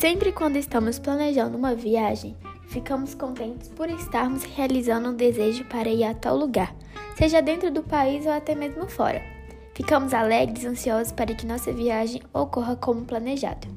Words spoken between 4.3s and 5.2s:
realizando um